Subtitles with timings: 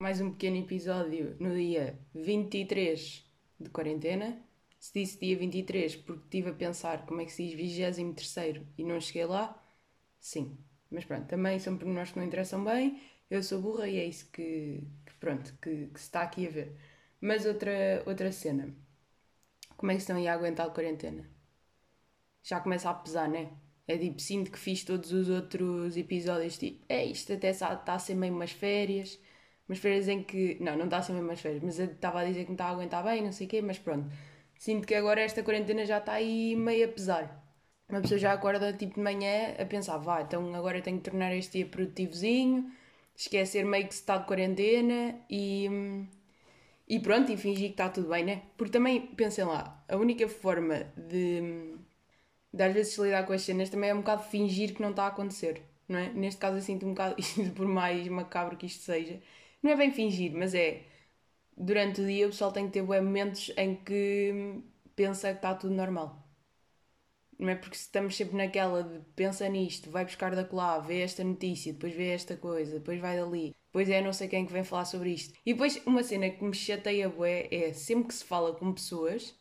[0.00, 3.22] Mais um pequeno episódio no dia 23
[3.60, 4.42] de quarentena.
[4.78, 8.82] Se disse dia 23 porque estive a pensar como é que se diz 23 e
[8.82, 9.62] não cheguei lá,
[10.18, 10.56] sim.
[10.90, 12.98] Mas pronto, também são pormenores que não interessam bem.
[13.28, 16.50] Eu sou burra e é isso que, que pronto, que, que se está aqui a
[16.50, 16.76] ver.
[17.20, 18.74] Mas outra, outra cena.
[19.76, 21.28] Como é que estão aí a aguentar a quarentena?
[22.42, 23.50] Já começa a pesar, né?
[23.86, 27.98] É tipo, sinto que fiz todos os outros episódios, tipo, é isto até está a
[27.98, 29.18] ser meio umas férias.
[29.70, 30.58] Umas férias em que.
[30.60, 32.72] Não, não está a ser umas férias, mas eu estava a dizer que me estava
[32.72, 34.06] a aguentar bem, não sei o quê, mas pronto.
[34.58, 37.24] Sinto que agora esta quarentena já está aí meio a pesar.
[37.88, 41.34] Uma pessoa já acorda tipo de manhã a pensar, vá, então agora tenho que tornar
[41.34, 42.70] este dia produtivozinho,
[43.16, 45.68] esquecer meio que se está de quarentena e.
[46.88, 48.42] E pronto, e fingir que está tudo bem, né?
[48.56, 51.76] Porque também, pensem lá, a única forma de
[52.52, 55.04] de às vezes lidar com as cenas também é um bocado fingir que não está
[55.04, 56.08] a acontecer, não é?
[56.10, 57.16] Neste caso eu sinto um bocado,
[57.56, 59.20] por mais macabro que isto seja,
[59.62, 60.82] não é bem fingir, mas é
[61.56, 64.62] durante o dia o pessoal tem que ter momentos em que
[64.96, 66.26] pensa que está tudo normal.
[67.38, 71.24] Não é porque estamos sempre naquela de pensa nisto, vai buscar da lá, vê esta
[71.24, 74.64] notícia, depois vê esta coisa, depois vai dali, depois é não sei quem que vem
[74.64, 75.34] falar sobre isto.
[75.46, 79.34] E depois uma cena que me chateia bué é sempre que se fala com pessoas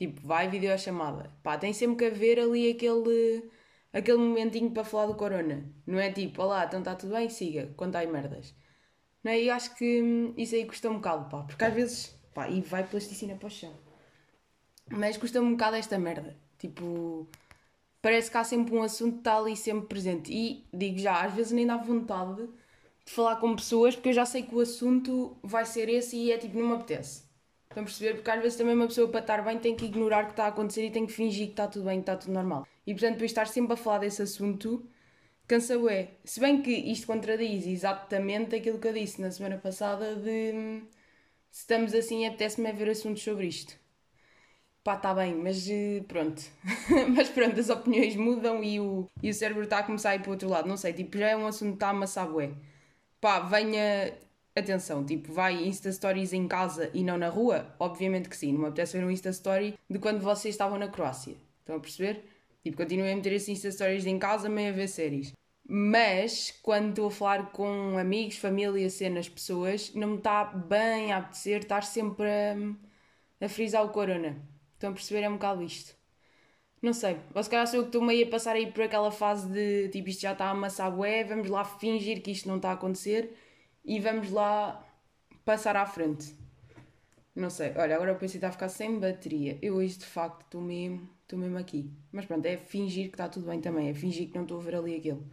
[0.00, 1.30] Tipo, vai videochamada.
[1.42, 3.50] Pá, tem sempre que haver ali aquele,
[3.92, 5.70] aquele momentinho para falar do corona.
[5.86, 8.54] Não é tipo, olá, então está tudo bem, siga, conta aí merdas.
[9.22, 9.42] Não é?
[9.42, 11.42] E acho que hum, isso aí custa um bocado, pá.
[11.42, 13.72] Porque às vezes, pá, e vai plasticina para o chão.
[14.90, 16.36] Mas custa-me um bocado esta merda.
[16.58, 17.28] Tipo,
[18.02, 20.32] parece que há sempre um assunto que está ali sempre presente.
[20.32, 22.48] E, digo já, às vezes nem dá vontade
[23.04, 26.32] de falar com pessoas porque eu já sei que o assunto vai ser esse e
[26.32, 27.24] é tipo, não me apetece.
[27.68, 28.14] Estão a perceber?
[28.14, 30.46] Porque às vezes também uma pessoa para estar bem tem que ignorar o que está
[30.46, 32.66] a acontecer e tem que fingir que está tudo bem, que está tudo normal.
[32.86, 34.84] E portanto, depois estar sempre a falar desse assunto
[35.50, 36.08] cansa é.
[36.24, 40.82] Se bem que isto contradiz exatamente aquilo que eu disse na semana passada de
[41.50, 43.76] se estamos assim, apetece-me a ver assuntos sobre isto.
[44.84, 46.40] Pá, está bem, mas eh, pronto.
[47.14, 50.20] mas pronto, as opiniões mudam e o, e o cérebro está a começar a ir
[50.20, 50.68] para o outro lado.
[50.68, 52.52] Não sei, tipo, já é um assunto que está a amassar bué.
[53.20, 54.14] Pá, venha
[54.54, 57.74] Atenção, tipo, vai Insta Stories em casa e não na rua?
[57.78, 58.52] Obviamente que sim.
[58.52, 61.36] Não me apetece ver um Insta Story de quando vocês estavam na Croácia.
[61.60, 62.24] Estão a perceber?
[62.62, 65.32] Tipo, continuem a meter esses Insta Stories em casa, meio a ver séries.
[65.72, 71.18] Mas, quando estou a falar com amigos, família, cenas, pessoas, não me está bem a
[71.18, 74.36] apetecer estar sempre a, a frisar o corona.
[74.74, 75.22] Estão a perceber?
[75.22, 75.94] É um bocado isto.
[76.82, 77.18] Não sei.
[77.32, 79.88] Ou se calhar sou eu que estou meio a passar aí por aquela fase de
[79.90, 82.72] tipo, isto já está a amassar bué, vamos lá fingir que isto não está a
[82.74, 83.36] acontecer
[83.84, 84.84] e vamos lá
[85.44, 86.34] passar à frente.
[87.34, 89.56] Não sei, olha, agora o PC está a ficar sem bateria.
[89.62, 91.90] Eu hoje de facto estou mesmo, estou mesmo aqui.
[92.10, 94.62] Mas pronto, é fingir que está tudo bem também, é fingir que não estou a
[94.62, 95.24] ver ali aquilo.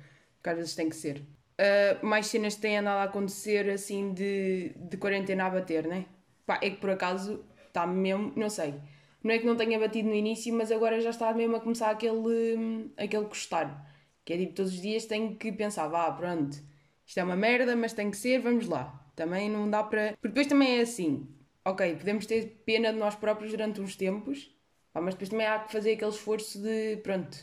[0.47, 1.18] Porque às vezes tem que ser.
[1.59, 6.06] Uh, mais cenas têm andado a acontecer assim de, de quarentena a bater, né?
[6.46, 8.75] Pá, é que por acaso está mesmo, não sei.
[9.22, 11.90] Não é que não tenha batido no início, mas agora já está mesmo a começar
[11.90, 13.86] aquele, aquele custar.
[14.24, 16.57] Que é tipo, todos os dias tenho que pensar, vá, pronto
[17.07, 18.94] isto é uma merda, mas tem que ser, vamos lá.
[19.16, 20.12] Também não dá para.
[20.22, 21.25] Porque depois também é assim,
[21.63, 24.53] ok, podemos ter pena de nós próprios durante uns tempos,
[24.91, 27.38] pá, mas depois também há que fazer aquele esforço de, pronto,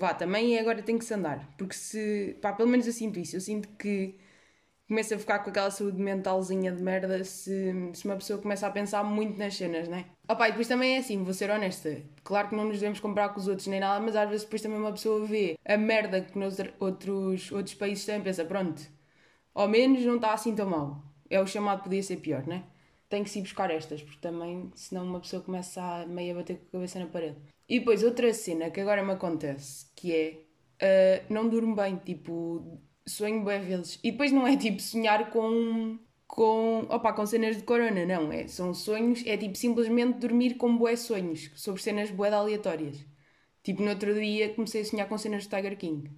[0.00, 1.46] vá, também agora tem que se andar.
[1.58, 4.16] Porque se, pá, pelo menos eu sinto isso, eu sinto que
[4.88, 8.70] começa a ficar com aquela saúde mentalzinha de merda se, se uma pessoa começa a
[8.70, 10.06] pensar muito nas cenas, né?
[10.28, 12.02] Opa, e depois também é assim, vou ser honesta.
[12.24, 14.62] Claro que não nos devemos comparar com os outros nem nada, mas às vezes depois
[14.62, 18.82] também uma pessoa vê a merda que nos outros, outros países têm e pensa, pronto,
[19.54, 21.04] ao menos não está assim tão mal.
[21.28, 22.64] É o chamado podia ser pior, né?
[23.08, 26.56] Tem que se buscar estas, porque também, senão uma pessoa começa a meio a bater
[26.56, 27.38] com a cabeça na parede.
[27.70, 32.80] E depois outra cena que agora me acontece, que é, uh, não durmo bem, tipo,
[33.06, 33.98] sonho bem vezes.
[34.02, 38.46] E depois não é tipo sonhar com com, opa, com cenas de corona, não, é,
[38.46, 43.04] são sonhos, é tipo simplesmente dormir com bué sonhos, sobre cenas bué aleatórias.
[43.62, 46.10] Tipo, no outro dia comecei a sonhar com cenas de Tiger King.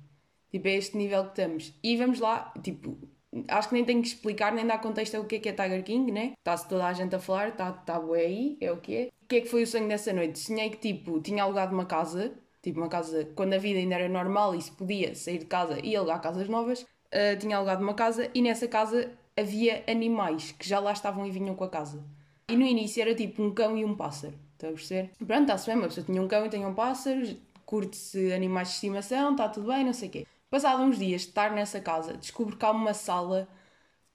[0.50, 1.74] Tipo, é este nível que estamos.
[1.82, 2.98] E vamos lá, tipo,
[3.48, 5.82] acho que nem tenho que explicar, nem dar contexto ao que é que é Tiger
[5.82, 6.32] King, né?
[6.38, 9.10] Está-se toda a gente a falar, está tá bué aí, é o que é.
[9.22, 10.38] O que é que foi o sonho dessa noite?
[10.38, 14.08] Sonhei que, tipo, tinha alugado uma casa, tipo, uma casa, quando a vida ainda era
[14.08, 17.94] normal e se podia sair de casa e alugar casas novas, uh, tinha alugado uma
[17.94, 22.04] casa e nessa casa havia animais que já lá estavam e vinham com a casa.
[22.48, 24.34] E no início era tipo um cão e um pássaro.
[24.52, 25.10] Estão a perceber?
[25.26, 27.22] Pronto, está-se bem, uma pessoa tinha um cão e tinha um pássaro,
[27.64, 30.26] curte-se animais de estimação, está tudo bem, não sei o quê.
[30.52, 33.48] Passado uns dias de estar nessa casa, descubro que há uma sala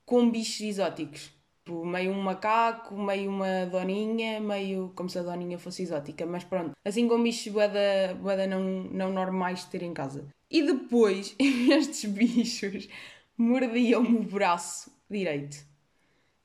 [0.06, 1.32] com bichos exóticos.
[1.64, 6.44] Tipo, meio um macaco, meio uma doninha, meio como se a doninha fosse exótica, mas
[6.44, 6.76] pronto.
[6.84, 10.28] Assim com bichos boeda, boeda não, não normais de ter em casa.
[10.48, 12.88] E depois, estes bichos
[13.36, 15.66] mordiam-me o braço direito.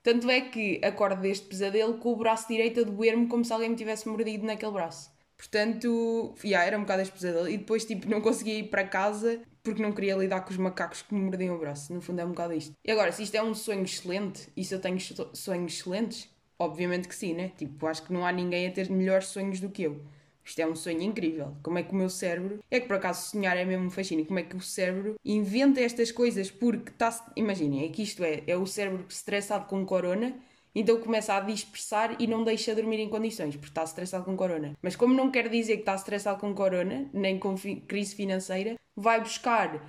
[0.02, 3.70] Tanto é que acordo deste pesadelo com o braço direito a doer-me como se alguém
[3.70, 5.13] me tivesse mordido naquele braço.
[5.38, 7.50] Portanto, yeah, era um bocado pesadelo.
[7.50, 11.02] E depois, tipo, não conseguia ir para casa porque não queria lidar com os macacos
[11.02, 11.94] que me mordiam o braço.
[11.94, 12.74] No fundo, é um bocado isto.
[12.84, 17.08] E agora, se isto é um sonho excelente e se eu tenho sonhos excelentes, obviamente
[17.08, 17.52] que sim, né?
[17.58, 20.02] Tipo, acho que não há ninguém a ter melhores sonhos do que eu.
[20.46, 21.56] Isto é um sonho incrível.
[21.64, 22.60] Como é que o meu cérebro.
[22.70, 24.26] É que por acaso sonhar é mesmo um fascínio.
[24.26, 27.32] Como é que o cérebro inventa estas coisas porque está.
[27.36, 28.44] Imaginem, é que isto é.
[28.46, 30.36] É o cérebro estressado com corona
[30.76, 34.74] então começa a dispersar e não deixa dormir em condições, porque está estressado com corona.
[34.82, 38.76] Mas como não quer dizer que está estressado com corona, nem com fi crise financeira,
[38.96, 39.82] vai buscar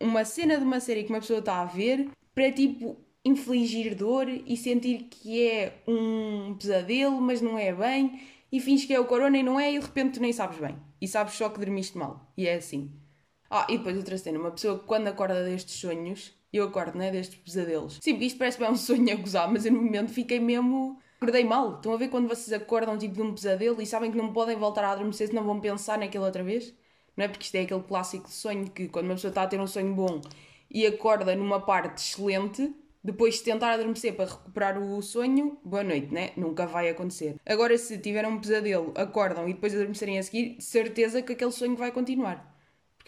[0.00, 4.28] uma cena de uma série que uma pessoa está a ver para tipo infligir dor
[4.28, 9.04] e sentir que é um pesadelo, mas não é bem, e finge que é o
[9.04, 10.76] corona e não é, e de repente tu nem sabes bem.
[11.00, 12.32] E sabes só que dormiste mal.
[12.36, 12.90] E é assim.
[13.50, 17.10] Ah, e depois outra cena, uma pessoa que quando acorda destes sonhos eu acordo, né?
[17.10, 17.98] Destes pesadelos.
[18.00, 20.98] Sim, isto parece bem um sonho a gozar, mas eu no momento fiquei mesmo.
[21.16, 21.76] Acordei mal.
[21.76, 24.56] Estão a ver quando vocês acordam tipo de um pesadelo e sabem que não podem
[24.56, 26.74] voltar a adormecer se não vão pensar naquilo outra vez?
[27.16, 27.28] Não é?
[27.28, 29.94] Porque isto é aquele clássico sonho que quando uma pessoa está a ter um sonho
[29.94, 30.20] bom
[30.70, 36.12] e acorda numa parte excelente, depois de tentar adormecer para recuperar o sonho, boa noite,
[36.12, 36.30] né?
[36.36, 37.36] Nunca vai acontecer.
[37.46, 41.76] Agora, se tiverem um pesadelo, acordam e depois adormecerem a seguir, certeza que aquele sonho
[41.76, 42.59] vai continuar.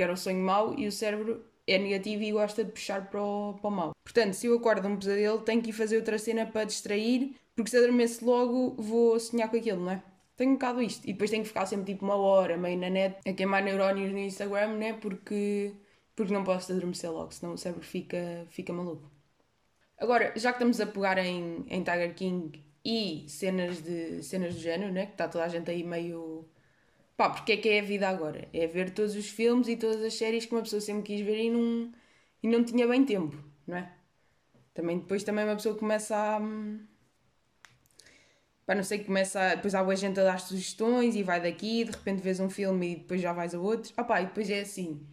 [0.02, 3.54] Porque era sonho mau e o cérebro é negativo e gosta de puxar para o,
[3.54, 3.92] para o mal.
[4.02, 7.70] Portanto, se eu acordo um pesadelo, tenho que ir fazer outra cena para distrair, porque
[7.70, 10.02] se adormeço logo, vou sonhar com aquilo, não é?
[10.36, 11.04] Tenho um bocado isto.
[11.08, 14.10] E depois tenho que ficar sempre tipo uma hora, meio na net, a queimar neurónios
[14.10, 14.92] no Instagram, né?
[14.94, 15.72] Porque,
[16.16, 19.08] porque não posso adormecer logo, senão o cérebro fica, fica maluco.
[19.98, 24.60] Agora, já que estamos a pegar em, em Tiger King e cenas, de, cenas do
[24.60, 25.06] género, né?
[25.06, 26.44] Que está toda a gente aí meio
[27.22, 28.48] Pá, porque é que é a vida agora?
[28.52, 31.38] É ver todos os filmes e todas as séries que uma pessoa sempre quis ver
[31.38, 31.92] e não,
[32.42, 33.92] e não tinha bem tempo, não é?
[34.74, 36.40] Também depois também uma pessoa começa a.
[36.40, 36.84] Hum,
[38.66, 39.54] pá, não sei, começa a.
[39.54, 42.92] Depois há boa gente a dar sugestões e vai daqui, de repente vês um filme
[42.92, 43.94] e depois já vais a outros.
[43.96, 45.06] Ah pá, e depois é assim.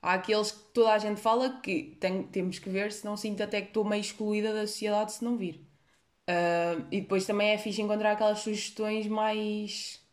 [0.00, 3.60] Há aqueles que toda a gente fala que tem, temos que ver, senão sinto até
[3.60, 5.66] que estou meio excluída da sociedade se não vir.
[6.30, 10.05] Uh, e depois também é fixe encontrar aquelas sugestões mais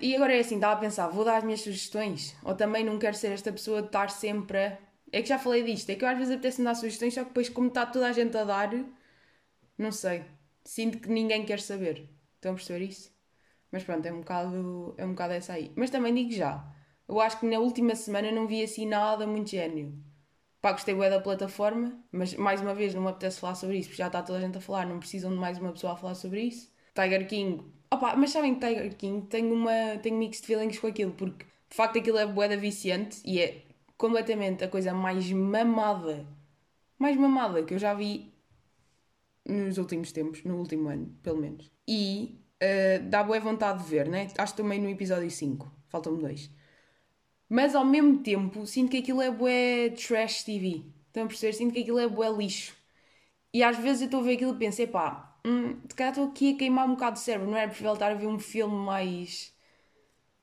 [0.00, 2.36] e agora é assim, estava a pensar, vou dar as minhas sugestões?
[2.42, 4.78] Ou também não quero ser esta pessoa de estar sempre a...
[5.12, 7.28] É que já falei disto, é que eu às vezes apetece-me dar sugestões, só que
[7.28, 8.70] depois como está toda a gente a dar,
[9.78, 10.24] não sei,
[10.64, 12.10] sinto que ninguém quer saber.
[12.34, 13.10] Estão a perceber isso?
[13.70, 15.72] Mas pronto, é um bocado, é um bocado essa aí.
[15.76, 16.62] Mas também digo já,
[17.06, 19.94] eu acho que na última semana não vi assim nada muito gênio.
[20.60, 23.88] Pá, gostei bem da plataforma, mas mais uma vez não me apetece falar sobre isso,
[23.88, 25.96] porque já está toda a gente a falar, não precisam de mais uma pessoa a
[25.96, 26.70] falar sobre isso.
[26.94, 29.98] Tiger King Opa, mas sabem que Tiger King tem uma.
[30.02, 33.62] tem mixed feelings com aquilo, porque de facto aquilo é boeda viciante e é
[33.96, 36.26] completamente a coisa mais mamada,
[36.98, 38.32] mais mamada que eu já vi
[39.46, 41.70] nos últimos tempos, no último ano, pelo menos.
[41.86, 44.28] E uh, dá boa vontade de ver, né?
[44.36, 46.50] Acho que também no episódio 5, faltam-me dois.
[47.48, 50.84] Mas ao mesmo tempo sinto que aquilo é bué trash TV.
[51.06, 51.54] Estão a perceber?
[51.54, 52.76] Sinto que aquilo é bué lixo.
[53.52, 56.28] E às vezes eu estou a ver aquilo e penso, epá, hum, de calhar estou
[56.28, 58.74] aqui a queimar um bocado de cérebro, não era preferível estar a ver um filme
[58.76, 59.54] mais.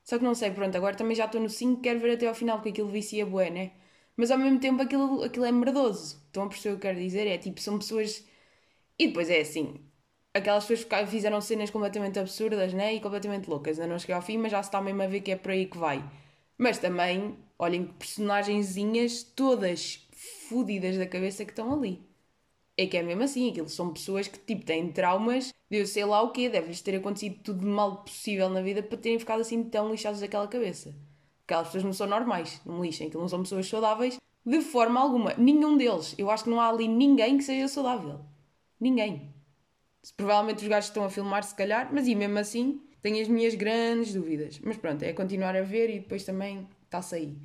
[0.04, 2.34] Só que não sei, pronto, agora também já estou no 5, quero ver até ao
[2.34, 3.72] final, porque aquilo vicia bué, né?
[4.16, 6.22] Mas ao mesmo tempo aquilo, aquilo é merdoso.
[6.26, 7.26] Estão a perceber o que eu quero dizer?
[7.26, 8.24] É tipo, são pessoas.
[8.98, 9.80] E depois é assim,
[10.34, 12.94] aquelas pessoas que fizeram cenas completamente absurdas, né?
[12.94, 13.78] E completamente loucas.
[13.78, 15.52] Ainda não cheguei ao fim, mas já se está mesmo a ver que é por
[15.52, 16.04] aí que vai.
[16.58, 20.06] Mas também, olhem que personagenzinhas todas
[20.48, 22.05] fodidas da cabeça que estão ali
[22.76, 26.04] é que é mesmo assim, aquilo são pessoas que tipo têm traumas de eu sei
[26.04, 29.40] lá o quê, deve-lhes ter acontecido tudo de mal possível na vida para terem ficado
[29.40, 30.94] assim tão lixados daquela cabeça.
[31.44, 35.34] Aquelas pessoas não são normais, não lixem, aquilo não são pessoas saudáveis de forma alguma.
[35.36, 36.14] Nenhum deles.
[36.18, 38.20] Eu acho que não há ali ninguém que seja saudável.
[38.78, 39.34] Ninguém.
[40.16, 43.54] Provavelmente os gajos estão a filmar, se calhar, mas e mesmo assim tenho as minhas
[43.54, 44.60] grandes dúvidas.
[44.62, 47.36] Mas pronto, é continuar a ver e depois também está-se aí.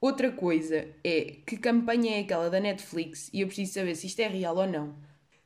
[0.00, 4.20] Outra coisa é que campanha é aquela da Netflix e eu preciso saber se isto
[4.20, 4.94] é real ou não.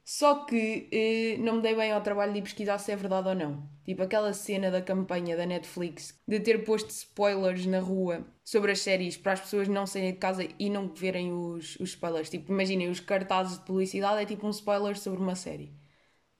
[0.04, 3.34] Só que eh, não me dei bem ao trabalho de pesquisar se é verdade ou
[3.34, 3.68] não.
[3.84, 8.80] Tipo aquela cena da campanha da Netflix de ter posto spoilers na rua sobre as
[8.80, 12.28] séries para as pessoas não saírem de casa e não verem os, os spoilers.
[12.30, 15.72] Tipo, imaginem, os cartazes de publicidade é tipo um spoiler sobre uma série.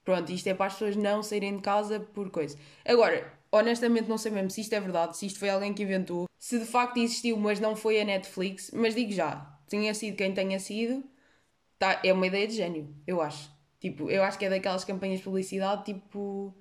[0.05, 2.59] Pronto, isto é para as pessoas não saírem de casa por coisa.
[2.85, 6.27] Agora, honestamente não sei mesmo se isto é verdade, se isto foi alguém que inventou,
[6.39, 10.33] se de facto existiu, mas não foi a Netflix, mas digo já, tenha sido quem
[10.33, 11.05] tenha sido,
[11.79, 13.51] tá, é uma ideia de gênio, eu acho.
[13.81, 16.55] Tipo, eu acho que é daquelas campanhas de publicidade, tipo,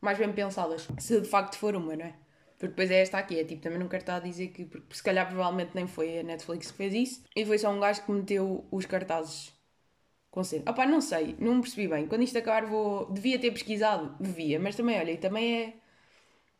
[0.00, 0.86] mais bem pensadas.
[0.98, 2.14] Se de facto for uma, não é?
[2.58, 4.94] Porque depois é esta aqui, é tipo, também não quero estar a dizer que, porque
[4.94, 8.02] se calhar provavelmente nem foi a Netflix que fez isso, e foi só um gajo
[8.02, 9.52] que meteu os cartazes
[10.30, 10.70] com cena.
[10.70, 12.06] Opá, não sei, não percebi bem.
[12.06, 13.10] Quando isto acabar vou...
[13.10, 15.74] Devia ter pesquisado, devia, mas também, olha, e também é...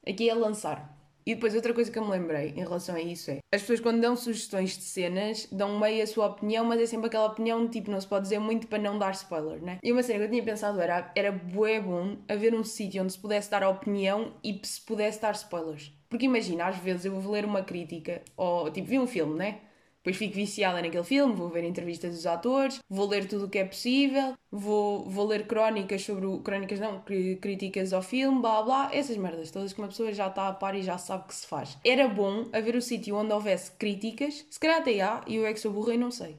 [0.08, 0.96] Aqui é lançar.
[1.26, 3.80] E depois outra coisa que eu me lembrei em relação a isso é as pessoas
[3.80, 7.68] quando dão sugestões de cenas dão meio a sua opinião, mas é sempre aquela opinião
[7.68, 9.78] tipo não se pode dizer muito para não dar spoiler, né?
[9.82, 13.12] E uma cena que eu tinha pensado era era bué bom haver um sítio onde
[13.12, 15.92] se pudesse dar a opinião e se pudesse dar spoilers.
[16.08, 19.58] Porque imagina, às vezes eu vou ler uma crítica ou tipo vi um filme, né?
[20.06, 23.58] Depois fico viciada naquele filme, vou ver entrevistas dos atores, vou ler tudo o que
[23.58, 26.38] é possível, vou, vou ler crónicas sobre o.
[26.38, 27.02] crónicas não,
[27.40, 30.76] críticas ao filme, blá blá, essas merdas todas que uma pessoa já está a par
[30.76, 31.76] e já sabe que se faz.
[31.84, 35.52] Era bom haver o sítio onde houvesse críticas, se calhar até há, e eu é
[35.52, 36.36] que sou burra e não sei.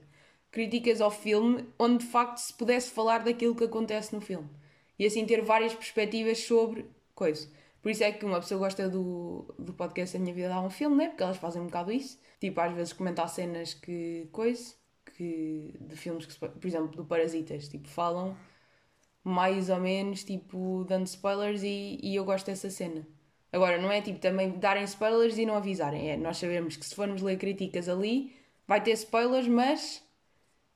[0.49, 4.47] Críticas ao filme onde de facto se pudesse falar daquilo que acontece no filme.
[4.97, 7.49] E assim ter várias perspectivas sobre coisa.
[7.87, 10.69] Por isso é que uma pessoa gosta do, do podcast A Minha Vida Dá um
[10.69, 11.07] Filme, né?
[11.07, 12.19] Porque elas fazem um bocado isso.
[12.37, 14.27] Tipo, às vezes comentar cenas que.
[14.29, 14.73] coisa.
[15.15, 18.35] Que, de filmes que, por exemplo, do Parasitas, tipo, falam
[19.23, 23.07] mais ou menos, tipo, dando spoilers e, e eu gosto dessa cena.
[23.53, 26.11] Agora, não é tipo também darem spoilers e não avisarem.
[26.11, 28.35] É, nós sabemos que se formos ler críticas ali,
[28.67, 30.03] vai ter spoilers, mas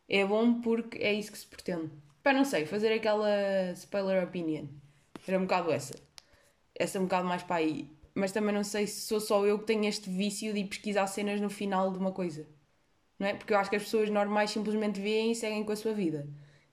[0.07, 1.91] é bom porque é isso que se pretende.
[2.23, 3.27] Pá, não sei, fazer aquela
[3.73, 4.67] spoiler opinion.
[5.27, 6.10] Era um bocado essa.
[6.81, 9.59] Essa é um bocado mais para aí mas também não sei se sou só eu
[9.59, 12.45] que tenho este vício de pesquisar cenas no final de uma coisa.
[13.17, 13.33] Não é?
[13.33, 16.27] Porque eu acho que as pessoas normais simplesmente veem e seguem com a sua vida.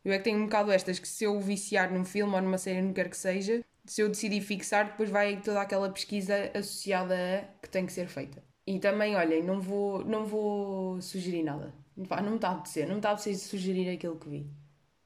[0.04, 2.58] Eu é que tenho um bocado estas que se eu viciar num filme ou numa
[2.58, 7.14] série, não quer que seja, se eu decidir fixar, depois vai toda aquela pesquisa associada
[7.14, 8.42] a que tem que ser feita.
[8.66, 11.74] E também, olhem, não vou, não vou sugerir nada.
[11.96, 14.46] Não me está a apetecer, não me está a apetecer sugerir aquilo que vi.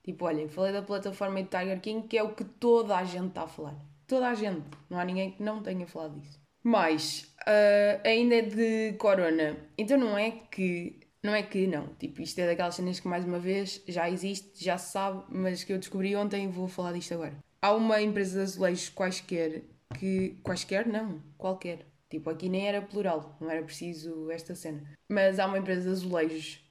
[0.02, 3.28] Tipo, olhem, falei da plataforma de Tiger King, que é o que toda a gente
[3.28, 3.91] está a falar.
[4.06, 4.62] Toda a gente.
[4.88, 6.40] Não há ninguém que não tenha falado disso.
[6.62, 9.56] Mas, uh, ainda é de corona.
[9.76, 11.00] Então não é que.
[11.22, 11.86] Não é que não.
[11.94, 15.62] Tipo, isto é daquelas cenas que, mais uma vez, já existe, já se sabe, mas
[15.62, 17.36] que eu descobri ontem e vou falar disto agora.
[17.60, 19.62] Há uma empresa de azulejos quaisquer
[19.98, 20.36] que.
[20.42, 20.86] Quaisquer?
[20.86, 21.22] Não.
[21.38, 21.86] Qualquer.
[22.10, 24.82] Tipo, aqui nem era plural, não era preciso esta cena.
[25.08, 26.62] Mas há uma empresa de azulejos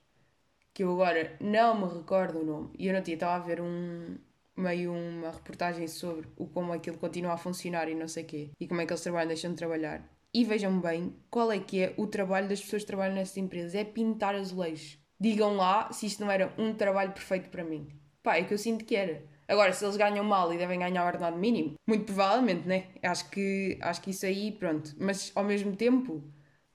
[0.73, 2.69] que eu agora não me recordo o nome.
[2.77, 4.17] E eu não tinha, estava a ver um,
[4.55, 8.67] meio uma reportagem sobre o como aquilo continua a funcionar e não sei quê, e
[8.67, 10.07] como é que eles trabalham, deixam de trabalhar.
[10.33, 13.75] E vejam bem qual é que é o trabalho das pessoas que trabalham nessas empresas.
[13.75, 14.97] É pintar azulejos.
[15.19, 17.89] Digam lá se isto não era um trabalho perfeito para mim.
[18.23, 19.23] Pá, é que eu sinto que era.
[19.47, 22.85] Agora, se eles ganham mal e devem ganhar o ordenado mínimo, muito provavelmente, né?
[23.03, 24.95] Acho que, acho que isso aí, pronto.
[24.97, 26.23] Mas ao mesmo tempo, o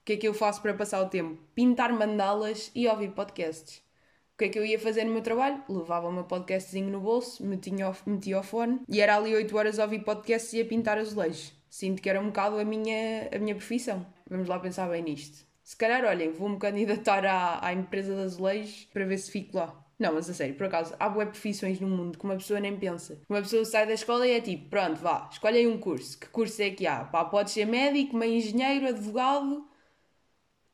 [0.04, 1.40] que é que eu faço para passar o tempo?
[1.54, 3.82] Pintar mandalas e ouvir podcasts.
[4.36, 5.62] O que é que eu ia fazer no meu trabalho?
[5.66, 9.56] Levava o meu podcastzinho no bolso, metia o, metia o fone e era ali 8
[9.56, 11.54] horas a ouvir podcasts e a pintar azulejos.
[11.70, 14.04] Sinto que era um bocado a minha, a minha profissão.
[14.28, 15.46] Vamos lá pensar bem nisto.
[15.64, 19.82] Se calhar, olhem, vou-me candidatar à, à empresa de azulejos para ver se fico lá.
[19.98, 22.76] Não, mas a sério, por acaso, há boas profissões no mundo que uma pessoa nem
[22.76, 23.18] pensa.
[23.30, 26.20] Uma pessoa sai da escola e é tipo, pronto, vá, escolhe aí um curso.
[26.20, 27.04] Que curso é que há?
[27.06, 29.66] Pá, pode ser médico, meio engenheiro, advogado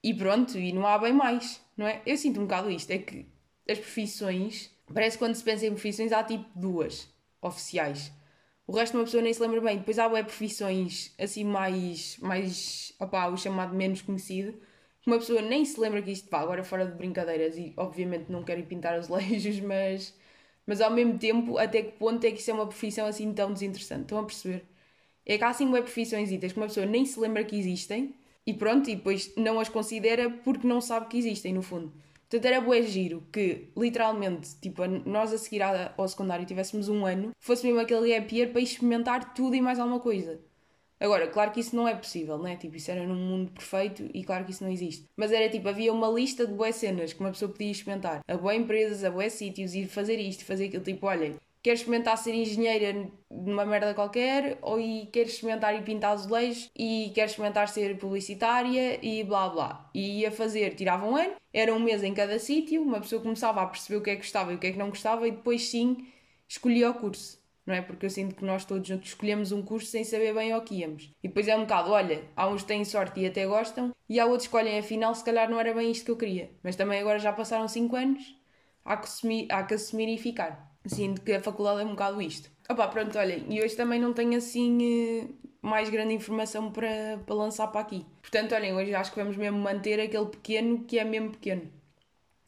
[0.03, 2.03] e pronto, e não há bem mais, não é?
[2.05, 3.32] Eu sinto um bocado isto, é que
[3.73, 7.09] as profissões, parece que quando se pensa em profissões há tipo duas
[7.41, 8.13] oficiais.
[8.67, 9.79] O resto uma pessoa nem se lembra bem.
[9.79, 14.55] Depois há web profissões assim mais, mais opá, o chamado menos conhecido,
[15.07, 18.45] uma pessoa nem se lembra que isto vá, agora fora de brincadeiras e obviamente não
[18.45, 20.15] quero pintar os leijos, mas,
[20.67, 23.53] mas ao mesmo tempo até que ponto é que isso é uma profissão assim tão
[23.53, 24.03] desinteressante?
[24.03, 24.65] Estão a perceber?
[25.27, 28.15] É que há assim web profissões que uma pessoa nem se lembra que existem
[28.47, 31.93] e pronto, e depois não as considera porque não sabe que existem no fundo.
[32.33, 37.33] Portanto, era bué giro que, literalmente, tipo, nós a seguir ao secundário tivéssemos um ano,
[37.39, 40.41] fosse mesmo aquele gap year para experimentar tudo e mais alguma coisa.
[40.99, 42.57] Agora, claro que isso não é possível, né?
[42.57, 45.05] Tipo, isso era num mundo perfeito e claro que isso não existe.
[45.15, 48.23] Mas era tipo, havia uma lista de boas cenas que uma pessoa podia experimentar.
[48.27, 50.83] A boas empresas, a boas sítios e fazer isto, fazer aquilo.
[50.83, 56.13] Tipo, olhem, queres experimentar ser engenheira numa merda qualquer, ou e queres experimentar ir pintar
[56.13, 59.91] azulejos, e queres experimentar ser publicitária, e blá blá.
[59.95, 63.63] E ia fazer, tirava um ano, era um mês em cada sítio, uma pessoa começava
[63.63, 65.31] a perceber o que é que gostava e o que é que não gostava, e
[65.31, 66.07] depois sim
[66.49, 67.41] escolhia o curso.
[67.65, 67.81] Não é?
[67.81, 70.75] Porque eu sinto que nós todos juntos escolhemos um curso sem saber bem ao que
[70.81, 71.13] íamos.
[71.23, 74.19] E depois é um bocado, olha, há uns que têm sorte e até gostam, e
[74.19, 76.51] há outros que escolhem afinal, se calhar não era bem isto que eu queria.
[76.63, 78.37] Mas também agora já passaram 5 anos,
[78.85, 80.72] há que, assumir, há que assumir e ficar.
[80.87, 82.51] Sinto que a faculdade é um bocado isto.
[82.69, 84.79] Opá, pronto, olhem, e hoje também não tenho assim
[85.21, 85.29] eh,
[85.61, 88.05] mais grande informação para, para lançar para aqui.
[88.21, 91.71] Portanto, olhem, hoje acho que vamos mesmo manter aquele pequeno que é mesmo pequeno.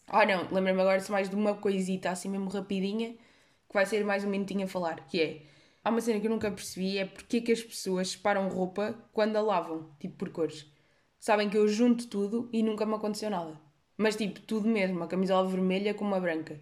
[0.08, 4.04] Ah não, lembrei-me agora de mais de uma coisita assim mesmo rapidinha, que vai ser
[4.04, 5.42] mais um minutinho a falar, que é...
[5.84, 8.94] Há uma cena que eu nunca percebi, é porque é que as pessoas separam roupa
[9.12, 10.66] quando a lavam, tipo por cores.
[11.20, 13.60] Sabem que eu junto tudo e nunca me aconteceu nada.
[13.96, 16.58] Mas tipo, tudo mesmo, a camisola vermelha com uma branca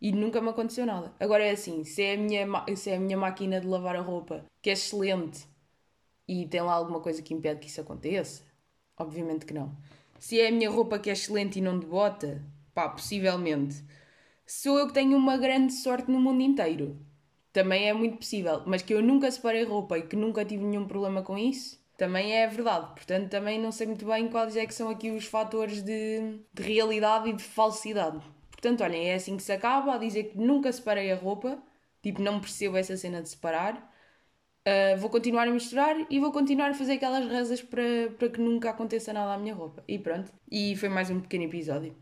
[0.00, 1.12] e nunca me aconteceu nada.
[1.20, 4.00] Agora é assim, se é a minha, se é a minha máquina de lavar a
[4.00, 5.46] roupa, que é excelente,
[6.26, 8.42] e tem lá alguma coisa que impede que isso aconteça,
[8.96, 9.76] obviamente que não.
[10.18, 12.42] Se é a minha roupa que é excelente e não de bota,
[12.74, 13.82] pá, possivelmente.
[14.46, 16.98] Sou eu que tenho uma grande sorte no mundo inteiro.
[17.52, 18.62] Também é muito possível.
[18.66, 22.34] Mas que eu nunca separei roupa e que nunca tive nenhum problema com isso, também
[22.34, 22.86] é verdade.
[22.94, 26.62] Portanto, também não sei muito bem quais é que são aqui os fatores de, de
[26.62, 28.20] realidade e de falsidade.
[28.60, 31.62] Portanto, olhem, é assim que se acaba a dizer que nunca separei a roupa.
[32.02, 33.90] Tipo, não percebo essa cena de separar.
[34.68, 37.82] Uh, vou continuar a misturar e vou continuar a fazer aquelas rezas para,
[38.18, 39.82] para que nunca aconteça nada à minha roupa.
[39.88, 40.30] E pronto.
[40.50, 41.96] E foi mais um pequeno episódio.